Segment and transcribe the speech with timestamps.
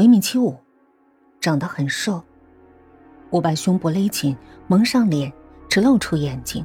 [0.00, 0.58] 我一米七五，
[1.42, 2.24] 长得很瘦。
[3.28, 4.34] 我把胸部勒紧，
[4.66, 5.30] 蒙上脸，
[5.68, 6.64] 只露出眼睛。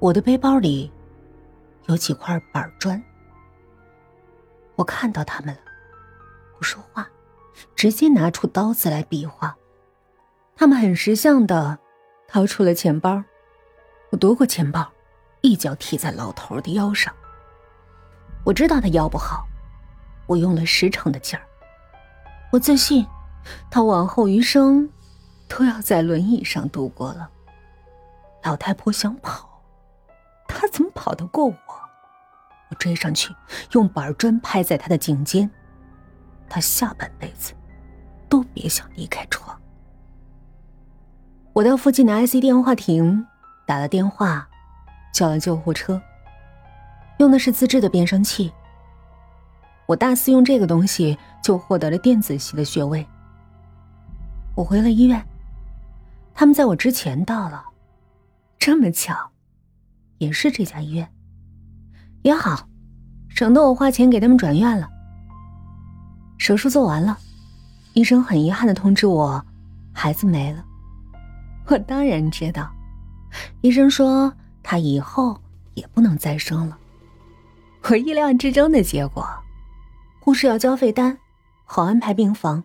[0.00, 0.90] 我的背包里
[1.86, 3.00] 有几块板砖，
[4.74, 5.60] 我看到他们了，
[6.58, 7.08] 不说话，
[7.76, 9.56] 直接拿出刀子来比划。
[10.56, 11.78] 他们很识相的
[12.26, 13.22] 掏出了钱包，
[14.10, 14.90] 我夺过钱包，
[15.42, 17.14] 一脚踢在老头的腰上。
[18.44, 19.46] 我知道他腰不好，
[20.26, 21.46] 我用了十成的劲儿。
[22.54, 23.04] 我自信，
[23.68, 24.88] 他往后余生
[25.48, 27.28] 都要在轮椅上度过了。
[28.44, 29.60] 老太婆想跑，
[30.46, 31.54] 他怎么跑得过我？
[32.70, 33.34] 我追上去，
[33.72, 35.50] 用板砖拍在他的颈肩，
[36.48, 37.54] 他下半辈子
[38.28, 39.60] 都别想离开床。
[41.54, 43.26] 我到附近的 IC 电话亭
[43.66, 44.48] 打了电话，
[45.12, 46.00] 叫了救护车。
[47.18, 48.52] 用的是自制的变声器。
[49.86, 53.06] 我大四用这个东西就获得了电子系的学位。
[54.56, 55.22] 我回了医院，
[56.32, 57.62] 他们在我之前到了，
[58.58, 59.14] 这么巧，
[60.16, 61.06] 也是这家医院。
[62.22, 62.66] 也好，
[63.28, 64.88] 省得我花钱给他们转院了。
[66.38, 67.18] 手术做完了，
[67.92, 69.44] 医生很遗憾的通知我，
[69.92, 70.64] 孩子没了。
[71.66, 72.72] 我当然知道，
[73.60, 75.38] 医生说他以后
[75.74, 76.78] 也不能再生了。
[77.82, 79.28] 我意料之中的结果，
[80.20, 81.18] 护士要交费单，
[81.64, 82.62] 好安排病房。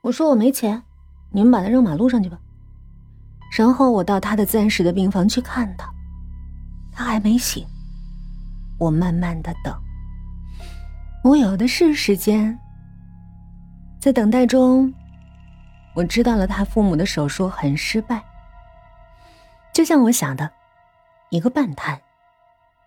[0.00, 0.82] 我说我没钱，
[1.30, 2.38] 你们把他扔马路上去吧。
[3.56, 5.88] 然后我到他的暂时的病房去看他，
[6.92, 7.66] 他还没醒。
[8.78, 9.74] 我慢慢的等，
[11.24, 12.58] 我有的是时间。
[13.98, 14.92] 在等待中，
[15.94, 18.22] 我知道了他父母的手术很失败，
[19.72, 20.50] 就像我想的，
[21.30, 22.00] 一个半瘫，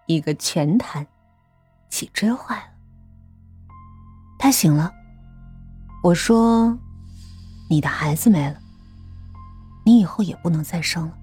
[0.06, 1.06] 一个全瘫。
[1.90, 2.70] 脊椎坏了，
[4.38, 4.94] 他醒了。
[6.02, 6.78] 我说
[7.70, 8.56] ：“你的孩子没了，
[9.86, 11.14] 你以后也不能再生了。”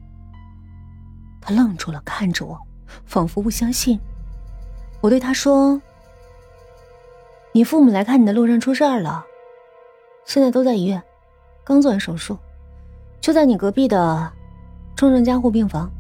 [1.41, 2.61] 他愣住了，看着我，
[3.07, 3.99] 仿佛不相信。
[5.01, 5.81] 我对他说
[7.53, 9.25] ：“你父母来看你的路上出事儿了，
[10.27, 11.03] 现在都在医院，
[11.65, 12.37] 刚做完手术，
[13.21, 14.31] 就在你隔壁的
[14.95, 15.91] 重症加护病房。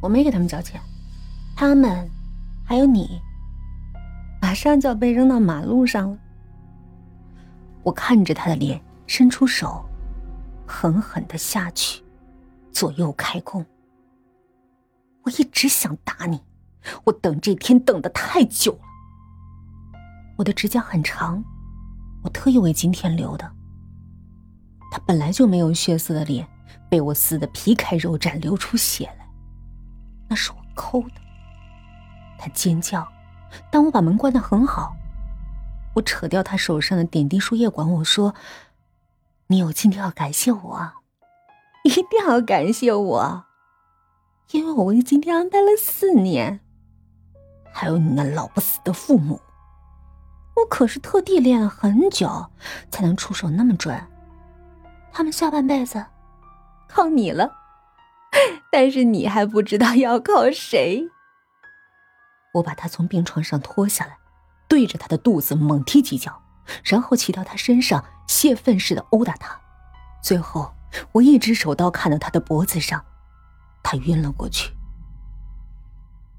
[0.00, 0.80] 我没给他们交钱，
[1.54, 2.10] 他们
[2.64, 3.20] 还有你。”
[4.40, 6.18] 马上就要被扔到马路上了。
[7.82, 9.84] 我看着他的脸，伸出手，
[10.66, 12.02] 狠狠的下去，
[12.70, 13.64] 左右开弓。
[15.24, 16.40] 我一直想打你，
[17.04, 18.80] 我等这天等的太久了。
[20.36, 21.42] 我的指甲很长，
[22.22, 23.50] 我特意为今天留的。
[24.90, 26.46] 他本来就没有血色的脸，
[26.88, 29.26] 被我撕得皮开肉绽，流出血来，
[30.28, 31.14] 那是我抠的。
[32.38, 33.06] 他尖叫。
[33.70, 34.96] 但我把门关的很好，
[35.94, 38.34] 我扯掉他手上的点滴输液管，我说
[39.48, 40.92] ：“你有今天要感谢我，
[41.84, 43.44] 一定要感谢我，
[44.52, 46.60] 因为我为今天安排了四年，
[47.72, 49.40] 还有你那老不死的父母，
[50.56, 52.46] 我可是特地练了很久
[52.90, 54.00] 才能出手那么准，
[55.12, 56.06] 他们下半辈子
[56.88, 57.52] 靠你了，
[58.70, 61.08] 但是你还不知道要靠谁。”
[62.54, 64.18] 我把他从病床上拖下来，
[64.72, 66.40] 对着他的肚子猛踢几脚，
[66.82, 69.60] 然后骑到他身上泄愤似的殴打他。
[70.22, 70.72] 最后，
[71.12, 73.04] 我一只手刀砍到他的脖子上，
[73.82, 74.72] 他晕了过去。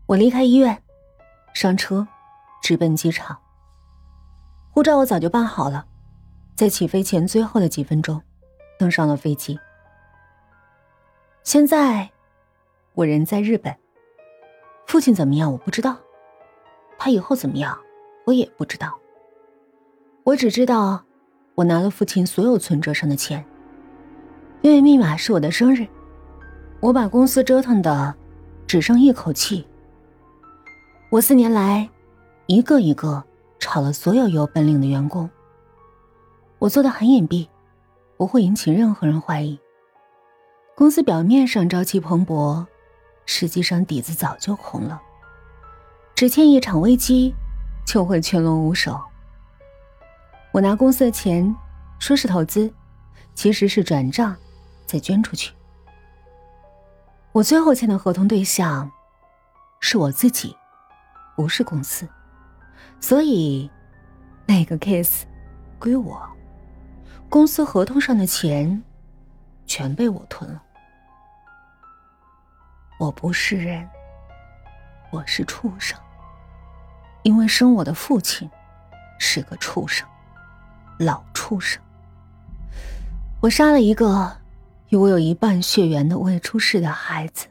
[0.08, 0.82] 我离开医院，
[1.54, 2.08] 上车，
[2.64, 3.38] 直奔机场。
[4.72, 5.86] 护照我早就办好了，
[6.56, 8.20] 在起飞前最后的几分钟，
[8.80, 9.60] 登上了飞机。
[11.44, 12.10] 现在，
[12.96, 13.78] 我人在日本。
[14.88, 15.52] 父亲怎么样？
[15.52, 15.96] 我不知道。
[16.98, 17.80] 他以后怎么样？
[18.26, 18.98] 我也不知道。
[20.24, 21.04] 我只知道，
[21.56, 23.44] 我拿了父亲所有存折上的钱，
[24.62, 25.88] 因为密码是我的生日。
[26.80, 28.14] 我把公司折腾的
[28.68, 29.66] 只剩一口气。
[31.10, 31.90] 我四年来，
[32.48, 33.24] 一个一个
[33.60, 35.30] 炒了所有有本领的员工。
[36.60, 37.48] 我做的很隐蔽，
[38.18, 39.60] 不会引起任何人怀疑。
[40.76, 42.66] 公司表面上朝气蓬勃。
[43.26, 45.02] 实际上底子早就空了，
[46.14, 47.34] 只欠一场危机，
[47.94, 49.00] 就会群龙无首。
[50.52, 51.56] 我拿公司的钱，
[52.00, 52.74] 说是投资，
[53.36, 54.36] 其实是转账，
[54.88, 55.54] 再捐出去。
[57.34, 58.92] 我最后签的合同对象，
[59.80, 60.58] 是我自己，
[61.36, 62.10] 不是公司，
[63.00, 63.70] 所以
[64.48, 65.22] 那个 case
[65.78, 66.20] 归我，
[67.30, 68.84] 公司合同上的钱，
[69.68, 70.64] 全被我吞了。
[72.98, 73.88] 我不是人，
[75.12, 75.96] 我是畜生。
[77.24, 78.50] 因为生我的父亲
[79.18, 80.08] 是个畜生，
[81.00, 81.82] 老畜生！
[83.42, 84.38] 我杀了一个
[84.90, 87.48] 与我有一半血缘的未出世的孩子。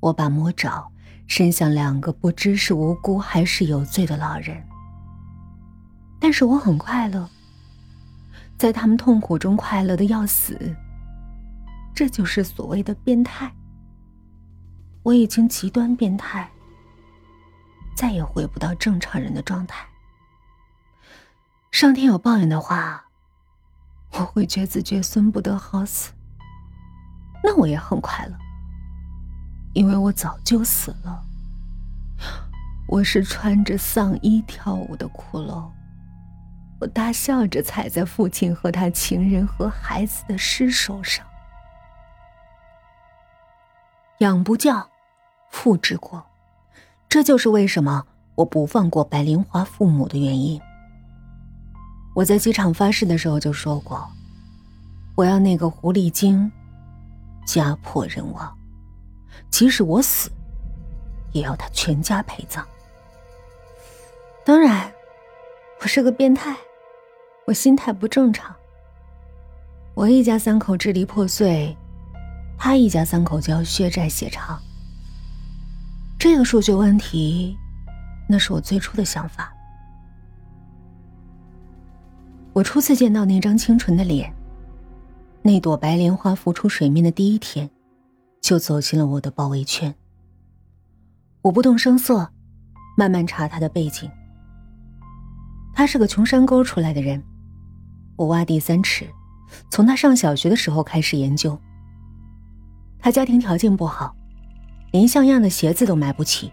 [0.00, 0.90] 我把魔爪
[1.26, 4.62] 伸向两个不知是无辜还是有罪的老人，
[6.20, 7.28] 但是我很快乐，
[8.58, 10.58] 在他们痛苦中快乐的要死。
[11.94, 13.50] 这就是所谓的变态。
[15.02, 16.50] 我已经极端变态，
[17.96, 19.86] 再也回不到正常人的状态。
[21.70, 23.04] 上天有报应的话，
[24.12, 26.12] 我会绝子绝孙，不得好死。
[27.42, 28.36] 那我也很快乐，
[29.74, 31.22] 因为我早就死了。
[32.86, 35.70] 我是穿着丧衣跳舞的骷髅，
[36.80, 41.26] 我大笑着踩在父亲和他情人和孩子的尸首上。
[44.18, 44.88] 养不教，
[45.50, 46.24] 父之过，
[47.14, 50.60] 这就是为什么我不放过白莲花父母的原因。
[52.12, 54.04] 我在机场发誓的时候就说过，
[55.14, 56.50] 我要那个狐狸精
[57.46, 58.52] 家破人亡，
[59.48, 60.28] 即使我死，
[61.30, 62.66] 也要他全家陪葬。
[64.44, 64.92] 当然，
[65.82, 66.56] 我是个变态，
[67.46, 68.52] 我心态不正常。
[69.94, 71.76] 我一家三口支离破碎。
[72.58, 74.60] 他一家三口就要血债血偿，
[76.24, 77.54] 这个数学问题，
[78.26, 79.52] 那是我最初的想法。
[82.54, 84.34] 我初次见到那张清纯的脸，
[85.42, 87.68] 那朵白莲花浮出水面的第一天，
[88.40, 89.94] 就走进了我的包围圈。
[91.42, 92.26] 我不动声色，
[92.96, 94.10] 慢慢查他的背景。
[95.74, 97.22] 他是个穷山沟出来的人，
[98.16, 99.06] 我挖地三尺，
[99.70, 101.60] 从他上小学的时候开始研究。
[102.98, 104.16] 他家庭条件不好，
[104.94, 106.52] 连像样的鞋子都买不起，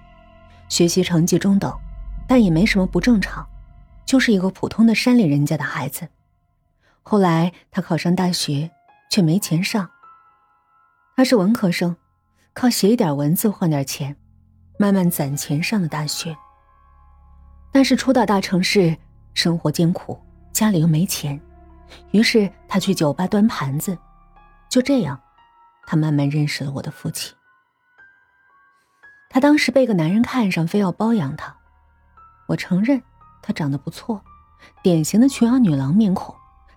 [0.67, 1.71] 学习成绩中等，
[2.27, 3.47] 但也没什么不正常，
[4.03, 6.07] 就是一个普通的山里人家的孩子。
[7.03, 8.71] 后来他考上大学，
[9.11, 9.88] 却没钱上。
[11.15, 11.95] 他是文科生，
[12.51, 14.17] 靠写一点文字换点钱，
[14.79, 16.35] 慢慢攒钱上的大学。
[17.71, 18.97] 但是初到大城市，
[19.35, 20.19] 生活艰苦，
[20.51, 21.39] 家里又没钱，
[22.09, 23.95] 于是他去酒吧端盘子，
[24.67, 25.21] 就这样。
[25.85, 27.31] 他慢慢认识了我的父亲。
[29.31, 31.55] 她当时被个男人看上，非要包养他。
[32.47, 33.01] 我承认，
[33.41, 34.21] 她长得不错，
[34.83, 36.35] 典型的琼瑶女郎面孔，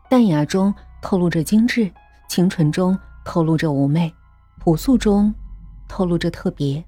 [0.09, 0.73] 淡雅中
[1.03, 1.91] 透露着精致，
[2.29, 4.15] 清纯中透露着妩媚，
[4.61, 5.35] 朴素中
[5.89, 6.85] 透露着特别。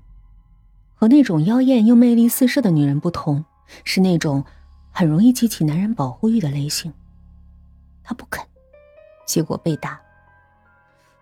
[0.94, 3.44] 和那种妖艳又魅力四射的女人不同，
[3.82, 4.44] 是那种
[4.92, 6.94] 很容易激起男人保护欲的类型。
[8.04, 8.46] 他不肯，
[9.26, 10.00] 结果被打。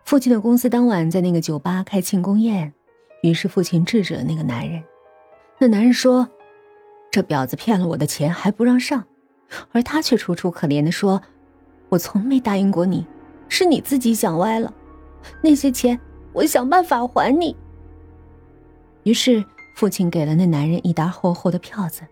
[0.04, 2.74] 父亲的公司当晚在那个酒吧开庆功宴，
[3.24, 4.84] 于是父亲制止了那个男人。
[5.58, 6.28] 那男人说
[7.10, 9.02] ：“这婊子骗了我的钱还不让上。”
[9.72, 11.22] 而他却楚楚可怜的说
[11.88, 13.06] ：“我从没答应过你，
[13.48, 14.70] 是你自己想歪了。
[15.40, 15.98] 那些钱
[16.34, 17.56] 我想办法还你。”
[19.04, 19.42] 于是
[19.74, 22.02] 父亲给了那男人一沓厚厚的票子。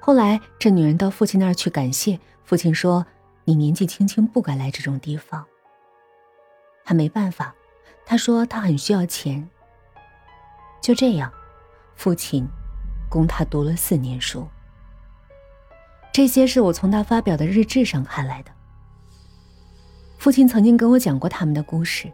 [0.00, 3.06] 后来这女人到父亲那儿去感谢父亲，说
[3.44, 5.44] ：“你年纪轻轻不该来这种地方。”
[6.84, 7.54] 他没办法，
[8.04, 9.48] 他说他很需要钱。
[10.82, 11.32] 就这样，
[11.94, 12.46] 父亲
[13.08, 14.46] 供他读了四年书。
[16.12, 18.50] 这些是我从他发表的日志上看来的。
[20.18, 22.12] 父亲曾经跟我讲过他们的故事，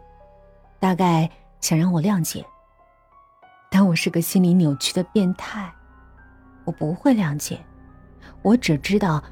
[0.79, 2.45] 大概想让我谅解。
[3.71, 5.71] 但我是个心理扭曲的变态，
[6.63, 7.59] 我不会谅解。
[8.41, 9.23] 我只知道，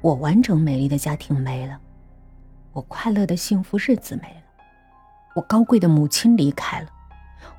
[0.00, 1.78] 我完整美丽的家庭没了，
[2.72, 4.42] 我快乐的幸福日子没了。
[5.34, 6.88] 我高贵的母亲离开了，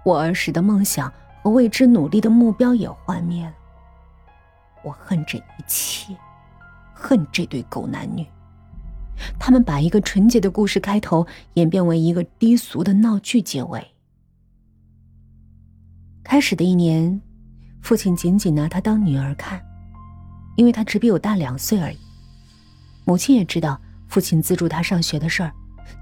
[0.03, 1.11] 我儿时的梦想
[1.47, 3.53] 和为之努力的目标也幻灭了。
[4.83, 6.13] 我恨这一切，
[6.93, 8.27] 恨这对狗男女，
[9.39, 13.81] 他们把一个纯洁的故事开头演变为一个低俗的闹剧结尾。
[16.21, 17.21] 开始的一年，
[17.81, 19.65] 父亲仅仅拿她当女儿看，
[20.57, 21.97] 因为她只比我大两岁而已。
[23.05, 25.53] 母亲也知道父亲资助她上学的事儿，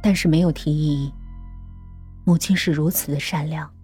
[0.01, 1.13] 但是没有提异议。
[2.23, 3.74] 母亲是如此的善良。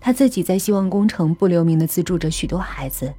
[0.00, 3.14] 他自己在希望工程不留名的资助着许多孩子。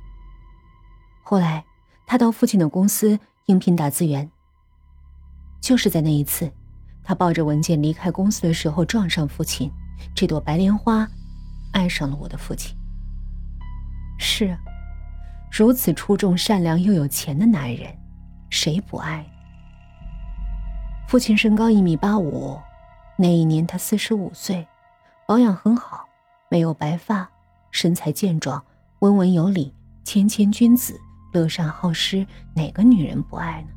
[1.21, 1.63] 后来，
[2.05, 4.29] 他到父亲的公司应聘打字员。
[5.61, 6.51] 就是在那一次，
[7.03, 9.71] 他抱着文件离开公司的时候撞上父亲，
[10.15, 11.07] 这朵白莲花
[11.71, 12.75] 爱上了我的父亲。
[14.17, 14.57] 是，
[15.51, 17.95] 如此出众、善良又有钱的男人，
[18.49, 19.23] 谁不爱？
[21.07, 22.59] 父亲身高一米八五。
[23.17, 24.67] 那一年他四十五岁，
[25.27, 26.07] 保养很好，
[26.51, 27.31] 没有白发，
[27.71, 28.61] 身材健壮，
[28.99, 30.99] 温文有礼，谦谦君子，
[31.31, 33.69] 乐善好施，哪个女人不爱呢？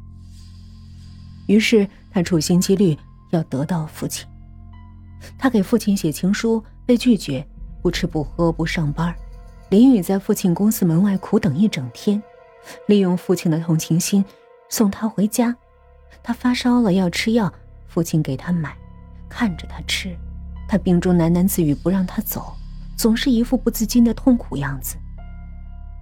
[1.47, 2.99] 于是他处心积虑
[3.31, 4.27] 要得到父亲。
[5.39, 7.47] 他给父亲写情书被拒绝，
[7.81, 9.15] 不吃不喝不上班，
[9.69, 12.21] 林雨在父亲公司门外苦等一整天，
[12.89, 14.25] 利用父亲的同情心
[14.69, 15.57] 送他回家。
[16.25, 17.55] 他发烧了要吃药，
[17.87, 18.77] 父亲给他买，
[19.29, 20.13] 看着他吃。
[20.67, 22.53] 他病中喃喃自语不让他走，
[22.97, 24.97] 总是一副不自禁的痛苦样子，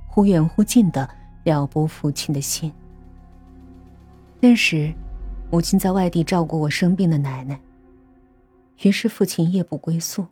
[0.06, 1.08] 忽远忽近的
[1.44, 2.72] 撩拨父亲的心。
[4.40, 4.92] 那时，
[5.50, 7.61] 母亲在外地照顾我生病的奶奶。
[8.82, 10.26] 于是父亲夜不归宿，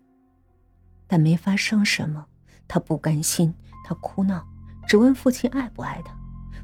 [1.07, 2.27] 但没发生什么。
[2.67, 3.53] 他不甘心，
[3.85, 4.45] 他哭闹，
[4.87, 6.13] 只问父亲爱不爱他。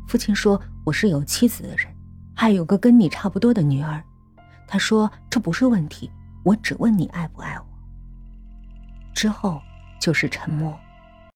[0.07, 1.87] 父亲说：“我是有妻子的人，
[2.35, 4.03] 还有个跟你差不多的女儿。”
[4.67, 6.11] 他说：“这不是问题，
[6.45, 7.67] 我只问你爱不爱我。”
[9.15, 9.61] 之后
[9.99, 10.79] 就是沉默。